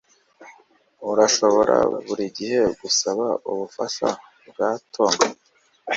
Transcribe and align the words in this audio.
Urashobora 1.11 1.77
buri 2.05 2.25
gihe 2.37 2.59
gusaba 2.81 3.25
ubufasha 3.51 4.09
bwa 4.47 4.69
Tom 4.93 5.15